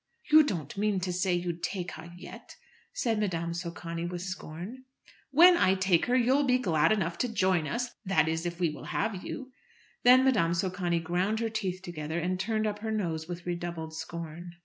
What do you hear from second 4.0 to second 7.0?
with scorn. "When I take her you'll be glad